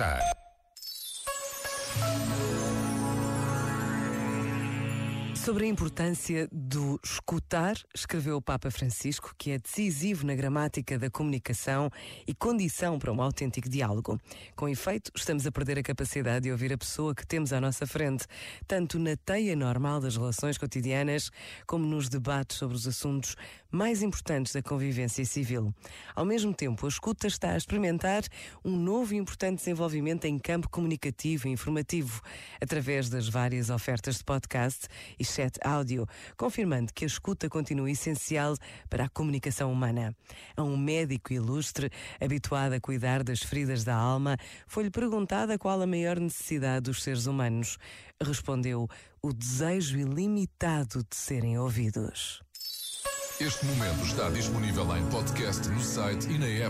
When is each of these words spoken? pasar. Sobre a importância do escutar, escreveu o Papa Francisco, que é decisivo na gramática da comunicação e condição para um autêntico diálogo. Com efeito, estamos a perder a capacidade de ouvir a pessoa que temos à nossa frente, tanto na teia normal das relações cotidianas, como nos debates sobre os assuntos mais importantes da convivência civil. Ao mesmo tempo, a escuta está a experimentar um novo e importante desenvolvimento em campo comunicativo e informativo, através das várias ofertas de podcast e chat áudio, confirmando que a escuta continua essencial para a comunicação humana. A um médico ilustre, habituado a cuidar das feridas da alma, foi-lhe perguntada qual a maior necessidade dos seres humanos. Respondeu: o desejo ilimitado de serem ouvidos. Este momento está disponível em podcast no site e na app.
pasar. 0.00 0.39
Sobre 5.44 5.64
a 5.64 5.68
importância 5.68 6.46
do 6.52 7.00
escutar, 7.02 7.74
escreveu 7.94 8.36
o 8.36 8.42
Papa 8.42 8.70
Francisco, 8.70 9.34
que 9.38 9.52
é 9.52 9.58
decisivo 9.58 10.26
na 10.26 10.34
gramática 10.34 10.98
da 10.98 11.08
comunicação 11.08 11.90
e 12.26 12.34
condição 12.34 12.98
para 12.98 13.10
um 13.10 13.22
autêntico 13.22 13.66
diálogo. 13.66 14.20
Com 14.54 14.68
efeito, 14.68 15.10
estamos 15.16 15.46
a 15.46 15.50
perder 15.50 15.78
a 15.78 15.82
capacidade 15.82 16.42
de 16.42 16.52
ouvir 16.52 16.74
a 16.74 16.78
pessoa 16.78 17.14
que 17.14 17.26
temos 17.26 17.54
à 17.54 17.60
nossa 17.60 17.86
frente, 17.86 18.26
tanto 18.68 18.98
na 18.98 19.16
teia 19.16 19.56
normal 19.56 19.98
das 19.98 20.14
relações 20.14 20.58
cotidianas, 20.58 21.30
como 21.66 21.86
nos 21.86 22.10
debates 22.10 22.58
sobre 22.58 22.76
os 22.76 22.86
assuntos 22.86 23.34
mais 23.70 24.02
importantes 24.02 24.52
da 24.52 24.60
convivência 24.60 25.24
civil. 25.24 25.72
Ao 26.14 26.24
mesmo 26.24 26.52
tempo, 26.52 26.84
a 26.84 26.88
escuta 26.88 27.26
está 27.26 27.52
a 27.52 27.56
experimentar 27.56 28.24
um 28.62 28.76
novo 28.76 29.14
e 29.14 29.16
importante 29.16 29.60
desenvolvimento 29.60 30.26
em 30.26 30.38
campo 30.38 30.68
comunicativo 30.68 31.48
e 31.48 31.50
informativo, 31.50 32.20
através 32.60 33.08
das 33.08 33.26
várias 33.26 33.70
ofertas 33.70 34.18
de 34.18 34.24
podcast 34.24 34.86
e 35.18 35.29
chat 35.30 35.58
áudio, 35.64 36.06
confirmando 36.36 36.92
que 36.92 37.04
a 37.04 37.06
escuta 37.06 37.48
continua 37.48 37.90
essencial 37.90 38.56
para 38.88 39.04
a 39.04 39.08
comunicação 39.08 39.72
humana. 39.72 40.14
A 40.56 40.62
um 40.62 40.76
médico 40.76 41.32
ilustre, 41.32 41.90
habituado 42.20 42.74
a 42.74 42.80
cuidar 42.80 43.22
das 43.22 43.40
feridas 43.40 43.84
da 43.84 43.94
alma, 43.94 44.36
foi-lhe 44.66 44.90
perguntada 44.90 45.58
qual 45.58 45.80
a 45.80 45.86
maior 45.86 46.18
necessidade 46.18 46.84
dos 46.84 47.02
seres 47.02 47.26
humanos. 47.26 47.78
Respondeu: 48.20 48.88
o 49.22 49.32
desejo 49.32 49.98
ilimitado 49.98 51.04
de 51.08 51.16
serem 51.16 51.58
ouvidos. 51.58 52.42
Este 53.40 53.64
momento 53.64 54.04
está 54.04 54.28
disponível 54.28 54.84
em 54.94 55.06
podcast 55.06 55.66
no 55.68 55.80
site 55.80 56.28
e 56.28 56.38
na 56.38 56.46
app. 56.46 56.68